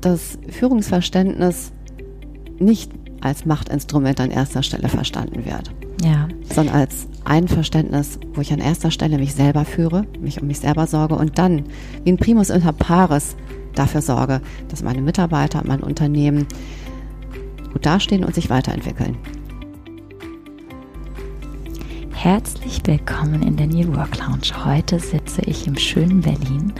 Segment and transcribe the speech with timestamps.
[0.00, 1.72] das Führungsverständnis
[2.58, 5.70] nicht als Machtinstrument an erster Stelle verstanden wird.
[6.02, 6.28] Ja.
[6.52, 10.60] Sondern als ein Verständnis, wo ich an erster Stelle mich selber führe, mich um mich
[10.60, 11.64] selber sorge und dann
[12.04, 13.36] wie ein Primus inter pares
[13.74, 16.46] dafür sorge, dass meine Mitarbeiter, mein Unternehmen
[17.72, 19.16] gut dastehen und sich weiterentwickeln.
[22.12, 24.64] Herzlich willkommen in der New Work Lounge.
[24.64, 26.72] Heute sitze ich im schönen Berlin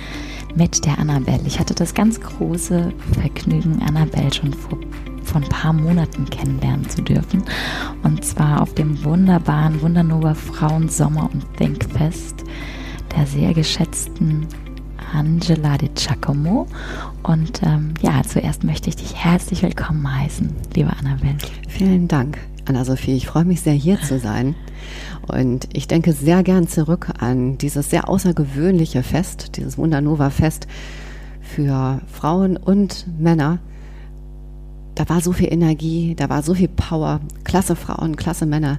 [0.56, 1.42] mit der Annabelle.
[1.46, 4.78] Ich hatte das ganz große Vergnügen, Annabelle schon vor,
[5.22, 7.44] vor ein paar Monaten kennenlernen zu dürfen.
[8.02, 12.44] Und zwar auf dem wunderbaren Wundernova Frauen Sommer- und Thinkfest
[13.16, 14.46] der sehr geschätzten
[15.12, 16.66] Angela de Giacomo.
[17.22, 21.38] Und ähm, ja, zuerst möchte ich dich herzlich willkommen heißen, liebe Annabelle.
[21.68, 23.16] Vielen Dank, Anna-Sophie.
[23.16, 24.54] Ich freue mich sehr, hier zu sein.
[25.28, 30.66] Und ich denke sehr gern zurück an dieses sehr außergewöhnliche Fest, dieses Wundernova-Fest
[31.40, 33.58] für Frauen und Männer.
[34.94, 38.78] Da war so viel Energie, da war so viel Power, klasse Frauen, klasse Männer.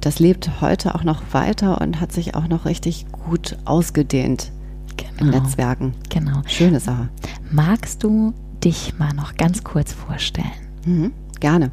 [0.00, 4.52] Das lebt heute auch noch weiter und hat sich auch noch richtig gut ausgedehnt
[4.96, 5.22] genau.
[5.22, 5.94] in Netzwerken.
[6.08, 6.42] Genau.
[6.46, 7.08] Schöne Sache.
[7.50, 10.50] Magst du dich mal noch ganz kurz vorstellen?
[10.84, 11.70] Mhm, gerne.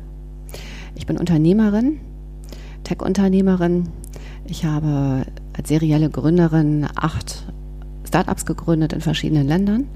[0.96, 2.00] Ich bin Unternehmerin,
[2.84, 3.90] Tech-Unternehmerin.
[4.46, 5.26] Ich habe
[5.58, 7.46] als serielle Gründerin acht
[8.08, 9.88] Startups gegründet in verschiedenen Ländern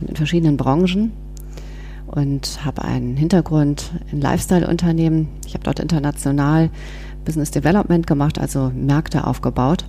[0.00, 1.12] und in verschiedenen Branchen
[2.06, 5.28] und habe einen Hintergrund in Lifestyle-Unternehmen.
[5.46, 6.70] Ich habe dort international
[7.24, 9.84] Business Development gemacht, also Märkte aufgebaut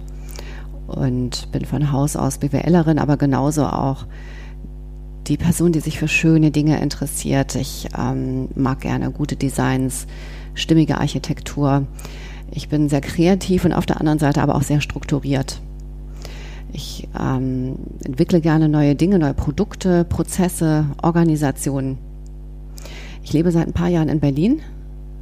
[0.88, 4.06] und bin von Haus aus BWLerin, aber genauso auch
[5.28, 7.56] die Person, die sich für schöne Dinge interessiert.
[7.56, 10.08] Ich ähm, mag gerne gute Designs,
[10.58, 11.86] stimmige Architektur.
[12.52, 15.62] Ich bin sehr kreativ und auf der anderen Seite aber auch sehr strukturiert.
[16.74, 21.98] Ich ähm, entwickle gerne neue Dinge, neue Produkte, Prozesse, Organisationen.
[23.24, 24.62] Ich lebe seit ein paar Jahren in Berlin,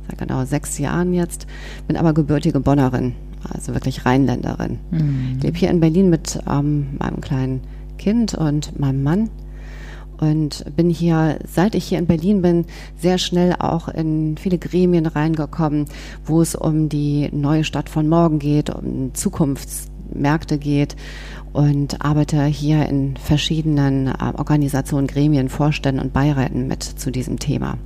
[0.10, 1.48] seit genau sechs Jahren jetzt,
[1.88, 3.14] bin aber gebürtige Bonnerin,
[3.50, 4.80] also wirklich Rheinländerin.
[4.92, 5.36] Mhm.
[5.38, 7.62] Ich lebe hier in Berlin mit ähm, meinem kleinen
[7.98, 9.30] Kind und meinem Mann
[10.20, 12.66] und bin hier, seit ich hier in Berlin bin,
[12.98, 15.86] sehr schnell auch in viele Gremien reingekommen,
[16.26, 20.96] wo es um die neue Stadt von morgen geht, um Zukunftsmärkte geht
[21.54, 27.78] und arbeite hier in verschiedenen äh, Organisationen, Gremien, Vorständen und Beiräten mit zu diesem Thema.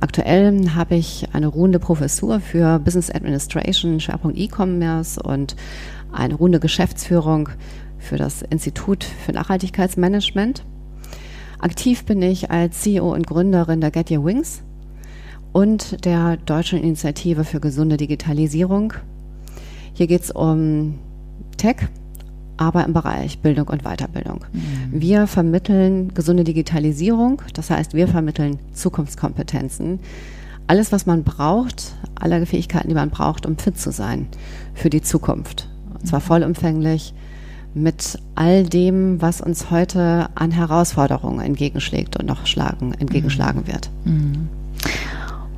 [0.00, 5.56] Aktuell habe ich eine ruhende Professur für Business Administration, Schwerpunkt E-Commerce und
[6.12, 7.48] eine runde Geschäftsführung
[7.98, 10.64] für das Institut für Nachhaltigkeitsmanagement.
[11.64, 14.62] Aktiv bin ich als CEO und Gründerin der Get Your Wings
[15.54, 18.92] und der Deutschen Initiative für gesunde Digitalisierung.
[19.94, 20.98] Hier geht es um
[21.56, 21.76] Tech,
[22.58, 24.44] aber im Bereich Bildung und Weiterbildung.
[24.52, 24.60] Mhm.
[25.00, 30.00] Wir vermitteln gesunde Digitalisierung, das heißt, wir vermitteln Zukunftskompetenzen.
[30.66, 34.26] Alles, was man braucht, alle Fähigkeiten, die man braucht, um fit zu sein
[34.74, 35.70] für die Zukunft.
[35.94, 36.24] Und zwar mhm.
[36.24, 37.14] vollumfänglich
[37.74, 43.66] mit all dem, was uns heute an Herausforderungen entgegenschlägt und noch schlagen, entgegenschlagen mhm.
[43.66, 43.90] wird.
[44.04, 44.48] Mhm.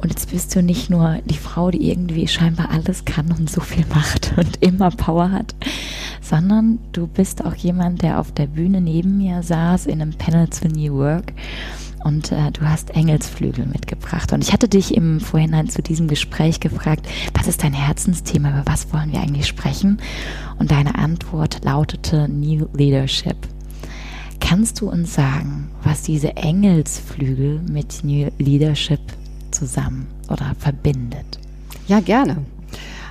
[0.01, 3.61] Und jetzt bist du nicht nur die Frau, die irgendwie scheinbar alles kann und so
[3.61, 5.55] viel macht und immer Power hat,
[6.21, 10.51] sondern du bist auch jemand, der auf der Bühne neben mir saß in einem Panel
[10.51, 11.33] zu New Work
[12.07, 14.33] und äh, du hast Engelsflügel mitgebracht.
[14.33, 18.63] Und ich hatte dich im Vorhinein zu diesem Gespräch gefragt, was ist dein Herzensthema, über
[18.65, 19.99] was wollen wir eigentlich sprechen?
[20.61, 23.37] Und deine Antwort lautete New Leadership.
[24.39, 29.01] Kannst du uns sagen, was diese Engelsflügel mit New Leadership
[29.51, 31.41] zusammen oder verbindet?
[31.89, 32.37] Ja, gerne.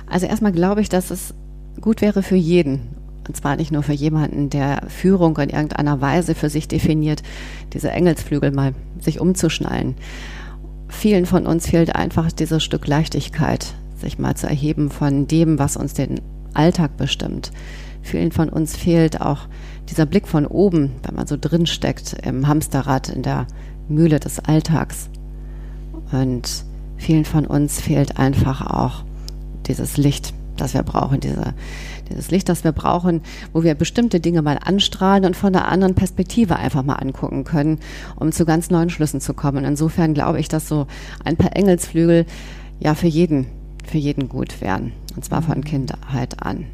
[0.06, 1.34] Also erstmal glaube ich, dass es
[1.82, 2.95] gut wäre für jeden,
[3.26, 7.22] und zwar nicht nur für jemanden, der Führung in irgendeiner Weise für sich definiert,
[7.72, 9.96] diese Engelsflügel mal sich umzuschnallen.
[10.88, 15.76] Vielen von uns fehlt einfach dieses Stück Leichtigkeit, sich mal zu erheben von dem, was
[15.76, 16.20] uns den
[16.54, 17.50] Alltag bestimmt.
[18.02, 19.48] Vielen von uns fehlt auch
[19.88, 23.46] dieser Blick von oben, wenn man so drin steckt im Hamsterrad, in der
[23.88, 25.10] Mühle des Alltags.
[26.12, 26.64] Und
[26.96, 29.04] vielen von uns fehlt einfach auch
[29.66, 31.54] dieses Licht, das wir brauchen, diese,
[32.08, 33.22] dieses Licht, das wir brauchen,
[33.52, 37.78] wo wir bestimmte Dinge mal anstrahlen und von einer anderen Perspektive einfach mal angucken können,
[38.16, 39.64] um zu ganz neuen Schlüssen zu kommen.
[39.64, 40.86] Insofern glaube ich, dass so
[41.24, 42.26] ein paar Engelsflügel
[42.80, 43.46] ja für jeden,
[43.84, 44.92] für jeden gut wären.
[45.14, 46.66] Und zwar von Kindheit an.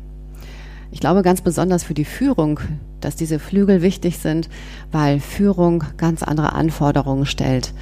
[0.91, 2.61] Ich glaube ganz besonders für die Führung,
[3.01, 4.49] dass diese Flügel wichtig sind,
[4.91, 7.73] weil Führung ganz andere Anforderungen stellt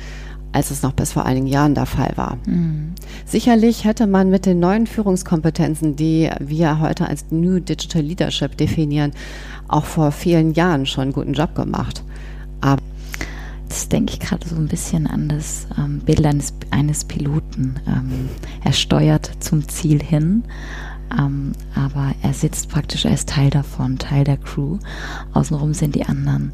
[0.53, 2.39] als es noch bis vor einigen Jahren der Fall war.
[2.47, 2.93] Mhm.
[3.25, 9.13] Sicherlich hätte man mit den neuen Führungskompetenzen, die wir heute als New Digital Leadership definieren,
[9.69, 12.03] auch vor vielen Jahren schon einen guten Job gemacht.
[12.61, 12.83] Aber
[13.71, 17.79] Jetzt denke ich gerade so ein bisschen an das ähm, Bild eines, eines Piloten.
[17.87, 18.29] Ähm,
[18.65, 20.43] er steuert zum Ziel hin,
[21.17, 24.79] ähm, aber er sitzt praktisch, er ist Teil davon, Teil der Crew.
[25.35, 26.53] Außenrum sind die anderen.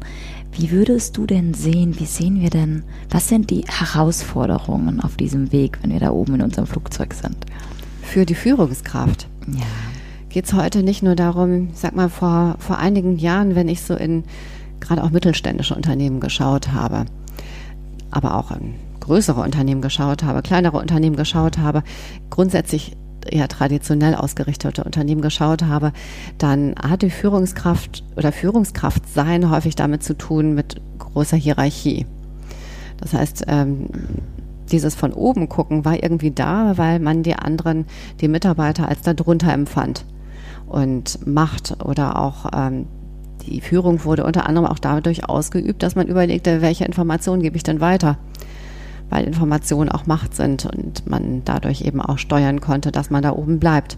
[0.59, 2.81] Wie würdest du denn sehen, wie sehen wir denn,
[3.11, 7.37] was sind die Herausforderungen auf diesem Weg, wenn wir da oben in unserem Flugzeug sind?
[8.01, 9.27] Für die Führungskraft.
[9.45, 9.61] Ja.
[10.29, 13.93] Geht es heute nicht nur darum, sag mal, vor, vor einigen Jahren, wenn ich so
[13.93, 14.23] in
[14.79, 17.05] gerade auch mittelständische Unternehmen geschaut habe,
[18.09, 21.83] aber auch in größere Unternehmen geschaut habe, kleinere Unternehmen geschaut habe,
[22.31, 25.91] grundsätzlich eher traditionell ausgerichtete Unternehmen geschaut habe,
[26.37, 32.05] dann hat die Führungskraft oder Führungskraft sein häufig damit zu tun mit großer Hierarchie.
[32.99, 33.87] Das heißt, ähm,
[34.71, 37.85] dieses von oben gucken war irgendwie da, weil man die anderen,
[38.21, 40.05] die Mitarbeiter als darunter empfand.
[40.67, 42.87] Und Macht oder auch ähm,
[43.45, 47.63] die Führung wurde unter anderem auch dadurch ausgeübt, dass man überlegte, welche Informationen gebe ich
[47.63, 48.17] denn weiter
[49.09, 53.31] weil Informationen auch Macht sind und man dadurch eben auch steuern konnte, dass man da
[53.31, 53.97] oben bleibt.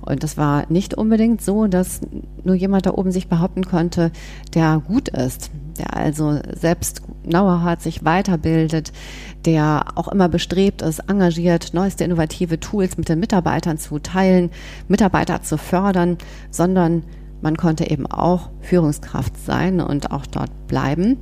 [0.00, 2.00] Und das war nicht unbedingt so, dass
[2.44, 4.10] nur jemand da oben sich behaupten konnte,
[4.54, 8.92] der gut ist, der also selbst nauerhart sich weiterbildet,
[9.44, 14.50] der auch immer bestrebt ist, engagiert, neueste innovative Tools mit den Mitarbeitern zu teilen,
[14.88, 16.18] Mitarbeiter zu fördern,
[16.50, 17.04] sondern
[17.40, 21.18] man konnte eben auch Führungskraft sein und auch dort bleiben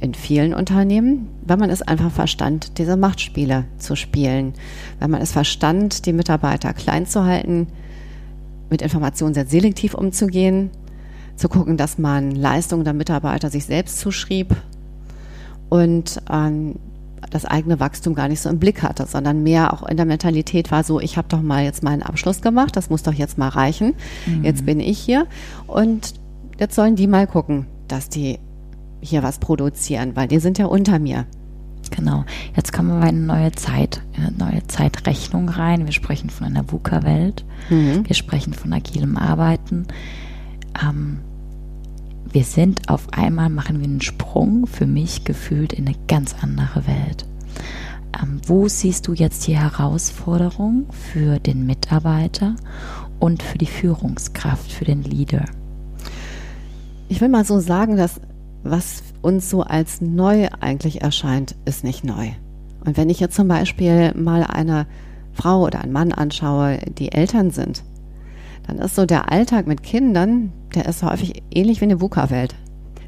[0.00, 4.54] in vielen Unternehmen, wenn man es einfach verstand, diese Machtspiele zu spielen,
[4.98, 7.66] wenn man es verstand, die Mitarbeiter klein zu halten,
[8.70, 10.70] mit Informationen sehr selektiv umzugehen,
[11.36, 14.56] zu gucken, dass man Leistungen der Mitarbeiter sich selbst zuschrieb
[15.68, 16.76] und ähm,
[17.30, 20.70] das eigene Wachstum gar nicht so im Blick hatte, sondern mehr auch in der Mentalität
[20.70, 23.48] war so, ich habe doch mal jetzt meinen Abschluss gemacht, das muss doch jetzt mal
[23.48, 23.94] reichen,
[24.26, 24.44] mhm.
[24.44, 25.26] jetzt bin ich hier
[25.66, 26.14] und
[26.58, 28.38] jetzt sollen die mal gucken, dass die
[29.00, 31.26] hier was produzieren, weil die sind ja unter mir.
[31.90, 32.24] Genau.
[32.54, 35.86] Jetzt kommen wir in eine neue Zeit, eine neue Zeitrechnung rein.
[35.86, 37.44] Wir sprechen von einer VUCA-Welt.
[37.68, 38.06] Mhm.
[38.06, 39.86] Wir sprechen von agilem Arbeiten.
[40.84, 41.20] Ähm,
[42.32, 46.86] wir sind auf einmal, machen wir einen Sprung, für mich gefühlt in eine ganz andere
[46.86, 47.26] Welt.
[48.22, 52.54] Ähm, wo siehst du jetzt die Herausforderung für den Mitarbeiter
[53.18, 55.44] und für die Führungskraft, für den Leader?
[57.08, 58.20] Ich will mal so sagen, dass
[58.62, 62.30] was uns so als neu eigentlich erscheint, ist nicht neu.
[62.84, 64.86] Und wenn ich jetzt zum Beispiel mal eine
[65.32, 67.82] Frau oder einen Mann anschaue, die Eltern sind,
[68.66, 72.54] dann ist so der Alltag mit Kindern, der ist häufig ähnlich wie eine VUCA-Welt.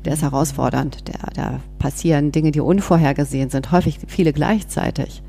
[0.04, 5.22] Der ist herausfordernd, der, da passieren Dinge, die unvorhergesehen sind, häufig viele gleichzeitig.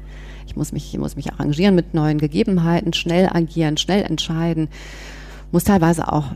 [0.47, 4.69] Ich muss mich, ich muss mich arrangieren mit neuen Gegebenheiten, schnell agieren, schnell entscheiden,
[5.51, 6.31] muss teilweise auch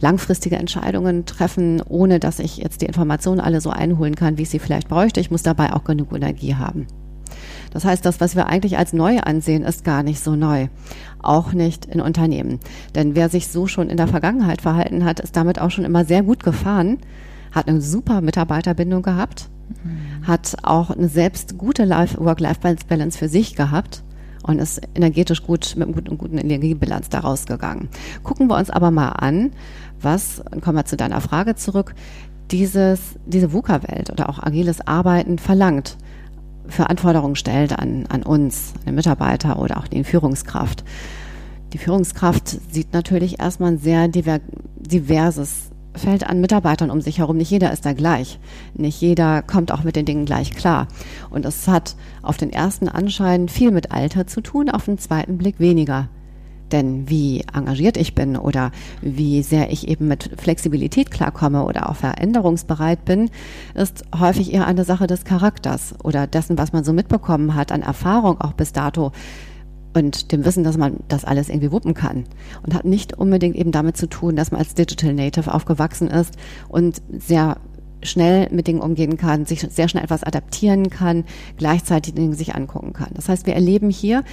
[0.00, 4.50] langfristige Entscheidungen treffen, ohne dass ich jetzt die Informationen alle so einholen kann, wie ich
[4.50, 5.20] sie vielleicht bräuchte.
[5.20, 6.86] Ich muss dabei auch genug Energie haben.
[7.70, 10.68] Das heißt, das, was wir eigentlich als neu ansehen, ist gar nicht so neu.
[11.22, 12.58] Auch nicht in Unternehmen.
[12.94, 16.04] Denn wer sich so schon in der Vergangenheit verhalten hat, ist damit auch schon immer
[16.04, 16.98] sehr gut gefahren,
[17.52, 19.48] hat eine super Mitarbeiterbindung gehabt,
[19.84, 20.26] mhm.
[20.26, 24.02] hat auch eine selbst gute Work-Life-Balance für sich gehabt
[24.50, 27.88] und ist energetisch gut mit einem guten, guten Energiebilanz daraus gegangen.
[28.22, 29.52] Gucken wir uns aber mal an,
[30.00, 31.94] was, und kommen wir zu deiner Frage zurück,
[32.50, 35.96] dieses, diese VUCA-Welt oder auch agiles Arbeiten verlangt,
[36.66, 40.84] für Anforderungen stellt an, an uns, an den Mitarbeiter oder auch die Führungskraft.
[41.72, 44.40] Die Führungskraft sieht natürlich erstmal ein sehr diver,
[44.76, 47.36] diverses Feld an Mitarbeitern um sich herum.
[47.36, 48.38] Nicht jeder ist da gleich.
[48.74, 50.88] Nicht jeder kommt auch mit den Dingen gleich klar.
[51.30, 55.38] Und es hat auf den ersten Anschein viel mit Alter zu tun, auf den zweiten
[55.38, 56.08] Blick weniger.
[56.72, 58.70] Denn wie engagiert ich bin oder
[59.02, 63.30] wie sehr ich eben mit Flexibilität klarkomme oder auch veränderungsbereit bin,
[63.74, 67.82] ist häufig eher eine Sache des Charakters oder dessen, was man so mitbekommen hat an
[67.82, 69.12] Erfahrung auch bis dato
[69.94, 72.24] und dem Wissen, dass man das alles irgendwie wuppen kann.
[72.62, 76.34] Und hat nicht unbedingt eben damit zu tun, dass man als Digital Native aufgewachsen ist
[76.68, 77.56] und sehr
[78.02, 81.24] schnell mit Dingen umgehen kann, sich sehr schnell etwas adaptieren kann,
[81.58, 83.10] gleichzeitig Dinge sich angucken kann.
[83.14, 84.24] Das heißt, wir erleben hier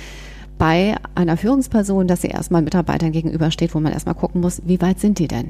[0.58, 5.00] bei einer Führungsperson, dass sie erstmal Mitarbeitern gegenübersteht, wo man erstmal gucken muss, wie weit
[5.00, 5.50] sind die denn?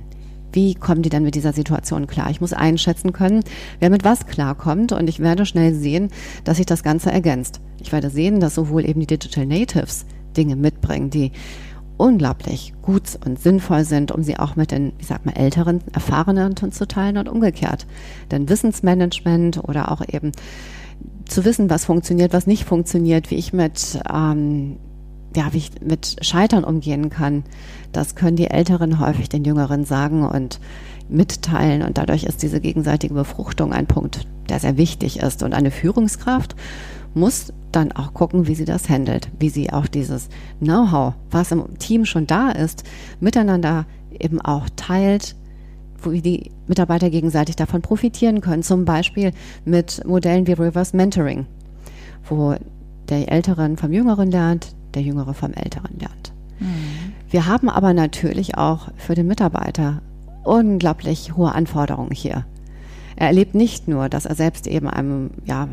[0.51, 2.29] Wie kommen die denn mit dieser Situation klar?
[2.29, 3.43] Ich muss einschätzen können,
[3.79, 6.09] wer mit was klarkommt und ich werde schnell sehen,
[6.43, 7.59] dass sich das Ganze ergänzt.
[7.79, 11.31] Ich werde sehen, dass sowohl eben die Digital Natives Dinge mitbringen, die
[11.97, 16.55] unglaublich gut und sinnvoll sind, um sie auch mit den, ich sag mal, älteren, erfahrenen
[16.55, 17.87] zu teilen und umgekehrt.
[18.31, 20.31] Denn Wissensmanagement oder auch eben
[21.27, 24.77] zu wissen, was funktioniert, was nicht funktioniert, wie ich mit ähm,
[25.35, 27.43] ja, wie ich mit Scheitern umgehen kann,
[27.91, 30.25] das können die Älteren häufig den Jüngeren sagen.
[30.25, 30.59] Und
[31.09, 35.43] mitteilen und dadurch ist diese gegenseitige Befruchtung ein Punkt, der sehr wichtig ist.
[35.43, 36.55] Und eine Führungskraft
[37.13, 40.29] muss dann auch gucken, wie sie das handelt, wie sie auch dieses
[40.59, 42.83] Know-how, was im Team schon da ist,
[43.19, 43.85] miteinander
[44.19, 45.35] eben auch teilt,
[46.01, 48.63] wo die Mitarbeiter gegenseitig davon profitieren können.
[48.63, 49.31] Zum Beispiel
[49.65, 51.47] mit Modellen wie Reverse Mentoring,
[52.27, 52.55] wo
[53.09, 56.33] der Älteren vom Jüngeren lernt, der Jüngere vom Älteren lernt.
[56.59, 57.13] Mhm.
[57.29, 60.01] Wir haben aber natürlich auch für den Mitarbeiter
[60.43, 62.45] unglaublich hohe Anforderungen hier.
[63.15, 65.67] Er erlebt nicht nur, dass er selbst eben einem ja,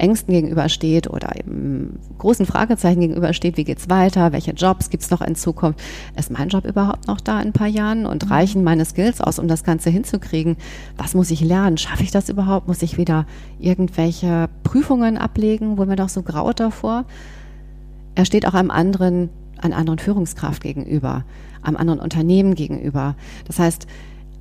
[0.00, 5.34] Ängsten gegenübersteht oder eben großen Fragezeichen gegenübersteht, wie geht's weiter, welche Jobs gibt's noch in
[5.34, 5.80] Zukunft,
[6.16, 8.32] ist mein Job überhaupt noch da in ein paar Jahren und mhm.
[8.32, 10.56] reichen meine Skills aus, um das Ganze hinzukriegen?
[10.96, 11.76] Was muss ich lernen?
[11.76, 12.66] Schaffe ich das überhaupt?
[12.66, 13.26] Muss ich wieder
[13.58, 17.04] irgendwelche Prüfungen ablegen, wo mir doch so graut davor?
[18.20, 21.24] Er steht auch einem anderen, einer anderen Führungskraft gegenüber,
[21.62, 23.16] einem anderen Unternehmen gegenüber.
[23.46, 23.86] Das heißt,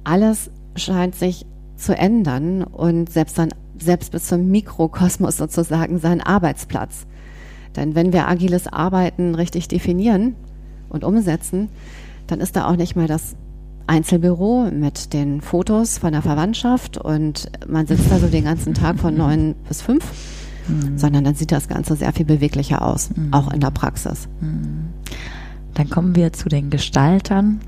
[0.04, 1.46] alles scheint sich
[1.78, 7.08] zu ändern und selbst dann selbst bis zum Mikrokosmos sozusagen seinen Arbeitsplatz.
[7.78, 10.36] Denn wenn wir agiles Arbeiten richtig definieren
[10.90, 11.70] und umsetzen,
[12.28, 13.38] dann ist da auch nicht mehr das
[13.88, 19.00] Einzelbüro mit den Fotos von der Verwandtschaft und man sitzt da so den ganzen Tag
[19.00, 20.04] von neun bis fünf,
[20.70, 20.98] mhm.
[20.98, 23.34] sondern dann sieht das Ganze sehr viel beweglicher aus, mhm.
[23.34, 24.28] auch in der Praxis.
[24.42, 24.90] Mhm.
[25.74, 27.60] Dann kommen wir zu den Gestaltern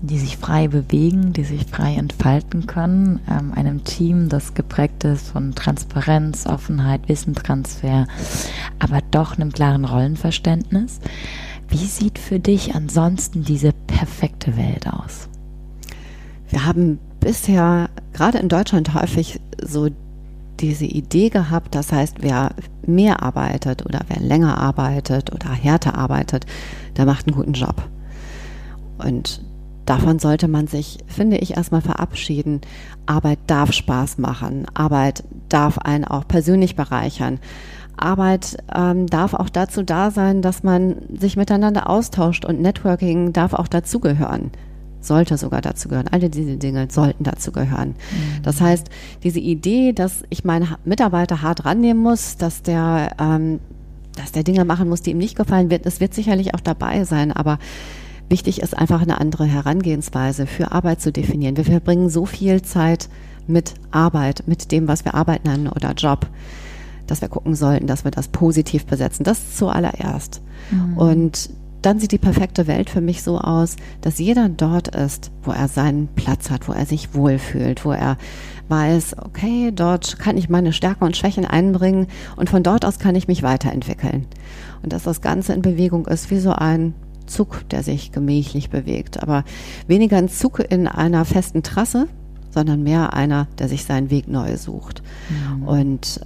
[0.00, 5.28] die sich frei bewegen, die sich frei entfalten können, ähm, einem Team, das geprägt ist
[5.28, 8.06] von Transparenz, Offenheit, Wissentransfer,
[8.78, 11.00] aber doch einem klaren Rollenverständnis.
[11.68, 15.28] Wie sieht für dich ansonsten diese perfekte Welt aus?
[16.48, 19.88] Wir haben bisher gerade in Deutschland häufig so
[20.60, 22.50] diese Idee gehabt, das heißt, wer
[22.86, 26.46] mehr arbeitet oder wer länger arbeitet oder härter arbeitet,
[26.96, 27.76] der macht einen guten Job.
[28.98, 29.42] Und
[29.84, 32.60] davon sollte man sich, finde ich, erstmal verabschieden.
[33.06, 34.66] Arbeit darf Spaß machen.
[34.74, 37.38] Arbeit darf einen auch persönlich bereichern.
[37.96, 43.54] Arbeit ähm, darf auch dazu da sein, dass man sich miteinander austauscht und Networking darf
[43.54, 44.52] auch dazugehören.
[45.00, 46.08] Sollte sogar dazu gehören.
[46.08, 47.90] Alle diese Dinge sollten dazu gehören.
[47.90, 48.42] Mhm.
[48.42, 48.88] Das heißt,
[49.22, 53.60] diese Idee, dass ich meine Mitarbeiter hart rannehmen muss, dass der, ähm,
[54.16, 57.04] dass der Dinge machen muss, die ihm nicht gefallen wird, das wird sicherlich auch dabei
[57.04, 57.58] sein, aber
[58.28, 61.56] Wichtig ist einfach eine andere Herangehensweise für Arbeit zu definieren.
[61.56, 63.08] Wir verbringen so viel Zeit
[63.46, 66.26] mit Arbeit, mit dem, was wir Arbeit nennen oder Job,
[67.06, 69.24] dass wir gucken sollten, dass wir das positiv besetzen.
[69.24, 70.42] Das zuallererst.
[70.70, 70.96] Mhm.
[70.98, 71.50] Und
[71.82, 75.68] dann sieht die perfekte Welt für mich so aus, dass jeder dort ist, wo er
[75.68, 78.16] seinen Platz hat, wo er sich wohlfühlt, wo er
[78.68, 83.14] weiß, okay, dort kann ich meine Stärken und Schwächen einbringen und von dort aus kann
[83.14, 84.26] ich mich weiterentwickeln.
[84.82, 86.94] Und dass das Ganze in Bewegung ist, wie so ein
[87.26, 89.22] Zug, der sich gemächlich bewegt.
[89.22, 89.44] Aber
[89.86, 92.08] weniger ein Zug in einer festen Trasse,
[92.50, 95.02] sondern mehr einer, der sich seinen Weg neu sucht.
[95.28, 95.62] Mhm.
[95.68, 96.20] Und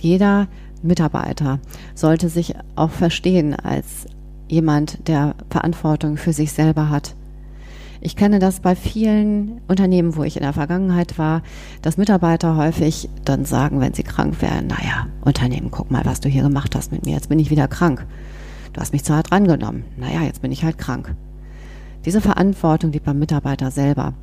[0.00, 0.48] jeder
[0.82, 1.60] Mitarbeiter
[1.94, 4.06] sollte sich auch verstehen als
[4.52, 7.14] jemand, der Verantwortung für sich selber hat.
[8.00, 11.42] Ich kenne das bei vielen Unternehmen, wo ich in der Vergangenheit war,
[11.82, 16.28] dass Mitarbeiter häufig dann sagen, wenn sie krank wären, naja, Unternehmen, guck mal, was du
[16.28, 18.04] hier gemacht hast mit mir, jetzt bin ich wieder krank.
[18.72, 19.84] Du hast mich zu hart rangenommen.
[19.96, 21.14] Naja, jetzt bin ich halt krank.
[22.04, 24.14] Diese Verantwortung liegt beim Mitarbeiter selber.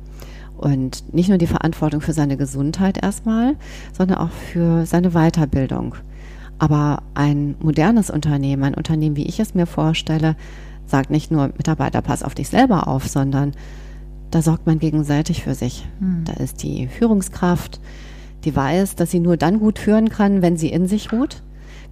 [0.58, 3.56] Und nicht nur die Verantwortung für seine Gesundheit erstmal,
[3.96, 5.94] sondern auch für seine Weiterbildung.
[6.60, 10.36] Aber ein modernes Unternehmen, ein Unternehmen, wie ich es mir vorstelle,
[10.86, 13.52] sagt nicht nur Mitarbeiter, pass auf dich selber auf, sondern
[14.30, 15.88] da sorgt man gegenseitig für sich.
[15.98, 16.24] Hm.
[16.24, 17.80] Da ist die Führungskraft,
[18.44, 21.42] die weiß, dass sie nur dann gut führen kann, wenn sie in sich ruht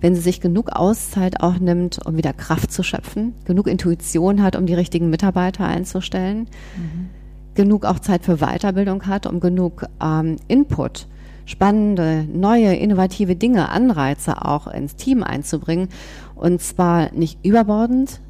[0.01, 4.57] wenn sie sich genug Auszeit auch nimmt, um wieder Kraft zu schöpfen, genug Intuition hat,
[4.57, 6.47] um die richtigen Mitarbeiter einzustellen,
[6.77, 7.09] mhm.
[7.55, 11.09] genug auch Zeit für Weiterbildung hat, um genug ähm, Input,
[11.49, 15.88] spannende, neue, innovative Dinge, Anreize auch ins Team einzubringen.
[16.35, 18.21] Und zwar nicht überbordend,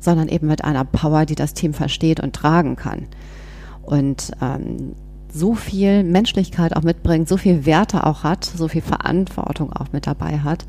[0.00, 3.06] sondern eben mit einer Power, die das Team versteht und tragen kann.
[3.82, 4.96] Und ähm,
[5.32, 10.08] so viel Menschlichkeit auch mitbringt, so viel Werte auch hat, so viel Verantwortung auch mit
[10.08, 10.66] dabei hat,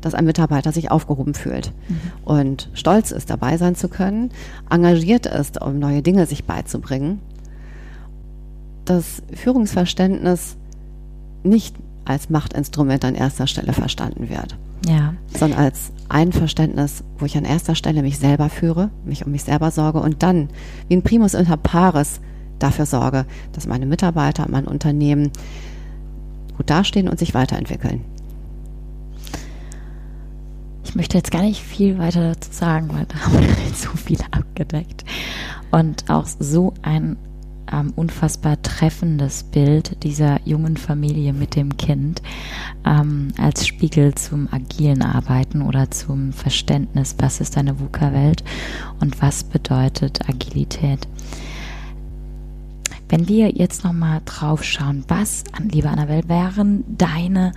[0.00, 2.00] dass ein Mitarbeiter sich aufgehoben fühlt mhm.
[2.24, 4.30] und stolz ist, dabei sein zu können,
[4.70, 7.20] engagiert ist, um neue Dinge sich beizubringen.
[8.84, 10.56] Das Führungsverständnis
[11.42, 14.56] nicht als Machtinstrument an erster Stelle verstanden wird,
[14.88, 15.14] ja.
[15.26, 19.44] sondern als ein Verständnis, wo ich an erster Stelle mich selber führe, mich um mich
[19.44, 20.48] selber sorge und dann
[20.88, 22.20] wie ein Primus inter pares
[22.58, 25.30] dafür sorge, dass meine Mitarbeiter, mein Unternehmen
[26.56, 28.04] gut dastehen und sich weiterentwickeln.
[30.84, 34.18] Ich möchte jetzt gar nicht viel weiter dazu sagen, weil da haben wir so viel
[34.30, 35.04] abgedeckt.
[35.70, 37.18] Und auch so ein
[37.72, 42.22] ähm, unfassbar treffendes Bild dieser jungen Familie mit dem Kind
[42.84, 48.44] ähm, als Spiegel zum agilen Arbeiten oder zum Verständnis, was ist eine VUCA-Welt
[49.00, 51.08] und was bedeutet Agilität.
[53.08, 57.52] Wenn wir jetzt nochmal drauf schauen, was, liebe Annabelle, wären deine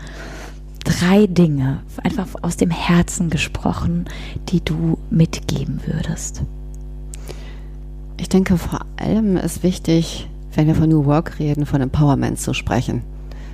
[0.83, 4.05] drei Dinge, einfach aus dem Herzen gesprochen,
[4.49, 6.43] die du mitgeben würdest?
[8.21, 12.53] Ich denke, vor allem ist wichtig, wenn wir von New Work reden, von Empowerment zu
[12.53, 13.01] sprechen.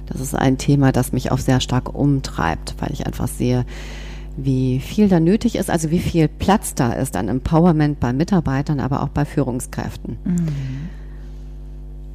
[0.08, 3.66] Das ist ein Thema, das mich auch sehr stark umtreibt, weil ich einfach sehe,
[4.36, 8.82] wie viel da nötig ist, also wie viel Platz da ist an Empowerment bei Mitarbeitern,
[8.82, 10.18] aber auch bei Führungskräften.
[10.26, 10.48] Mhm.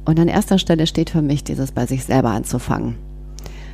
[0.05, 2.97] Und an erster Stelle steht für mich dieses bei sich selber anzufangen.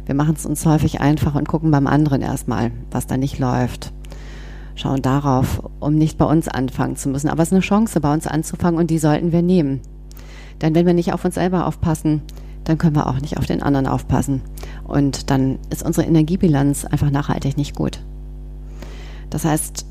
[0.05, 3.91] Wir machen es uns häufig einfach und gucken beim anderen erstmal, was da nicht läuft.
[4.79, 7.27] Schauen darauf, um nicht bei uns anfangen zu müssen.
[7.27, 9.81] Aber es ist eine Chance, bei uns anzufangen und die sollten wir nehmen.
[10.61, 12.21] Denn wenn wir nicht auf uns selber aufpassen,
[12.63, 14.41] dann können wir auch nicht auf den anderen aufpassen.
[14.85, 17.99] Und dann ist unsere Energiebilanz einfach nachhaltig nicht gut.
[19.29, 19.85] Das heißt,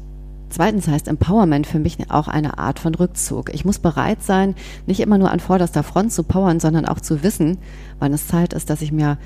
[0.51, 3.53] Zweitens heißt Empowerment für mich auch eine Art von Rückzug.
[3.53, 4.55] Ich muss bereit sein,
[4.87, 7.59] nicht immer nur an vorderster Front zu powern, sondern auch zu wissen,
[7.99, 9.19] wann es Zeit ist, dass ich mir,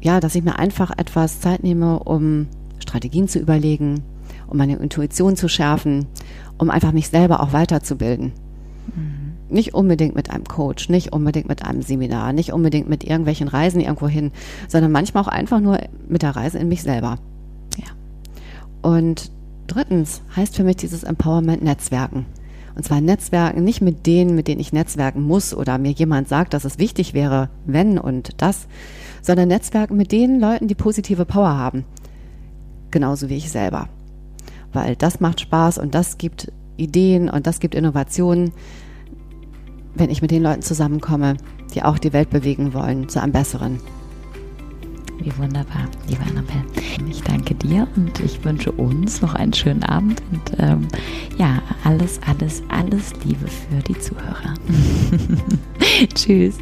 [0.00, 2.46] ja, dass ich mir einfach etwas Zeit nehme, um
[2.78, 4.02] Strategien zu überlegen,
[4.50, 6.06] um meine Intuition zu schärfen,
[6.58, 8.32] um einfach mich selber auch weiterzubilden.
[8.94, 9.32] Mhm.
[9.48, 13.80] Nicht unbedingt mit einem Coach, nicht unbedingt mit einem Seminar, nicht unbedingt mit irgendwelchen Reisen
[13.80, 14.32] irgendwo hin,
[14.68, 15.78] sondern manchmal auch einfach nur
[16.08, 17.18] mit der Reise in mich selber.
[17.76, 18.88] Ja.
[18.88, 19.30] Und
[19.70, 22.26] Drittens heißt für mich dieses Empowerment Netzwerken.
[22.74, 26.54] Und zwar Netzwerken nicht mit denen, mit denen ich netzwerken muss oder mir jemand sagt,
[26.54, 28.66] dass es wichtig wäre, wenn und das,
[29.22, 31.84] sondern Netzwerken mit den Leuten, die positive Power haben.
[32.90, 33.88] Genauso wie ich selber.
[34.72, 38.52] Weil das macht Spaß und das gibt Ideen und das gibt Innovationen,
[39.94, 41.36] wenn ich mit den Leuten zusammenkomme,
[41.74, 43.80] die auch die Welt bewegen wollen zu einem besseren.
[45.22, 46.64] Wie wunderbar, liebe Annabelle.
[47.10, 50.88] Ich danke dir und ich wünsche uns noch einen schönen Abend und ähm,
[51.36, 54.54] ja, alles, alles, alles Liebe für die Zuhörer.
[56.14, 56.56] Tschüss.